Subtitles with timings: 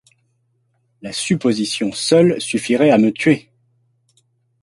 [1.03, 3.51] La supposition seule suffirait à me tuer!